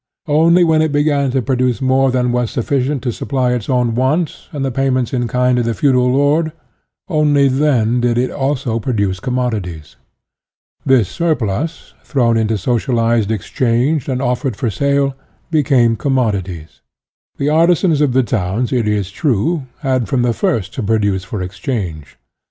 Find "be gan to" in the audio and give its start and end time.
0.91-1.43